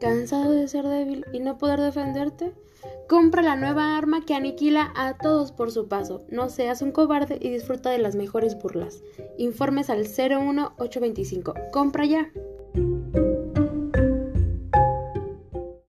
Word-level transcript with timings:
¿Cansado 0.00 0.52
de 0.52 0.68
ser 0.68 0.86
débil 0.86 1.24
y 1.32 1.40
no 1.40 1.58
poder 1.58 1.80
defenderte? 1.80 2.54
Compra 3.08 3.42
la 3.42 3.56
nueva 3.56 3.96
arma 3.96 4.24
que 4.24 4.34
aniquila 4.34 4.92
a 4.94 5.16
todos 5.16 5.50
por 5.50 5.72
su 5.72 5.88
paso. 5.88 6.22
No 6.28 6.48
seas 6.48 6.82
un 6.82 6.92
cobarde 6.92 7.38
y 7.40 7.50
disfruta 7.50 7.90
de 7.90 7.98
las 7.98 8.14
mejores 8.14 8.56
burlas. 8.58 9.02
Informes 9.38 9.90
al 9.90 10.06
01825. 10.06 11.54
Compra 11.72 12.04
ya. 12.04 12.30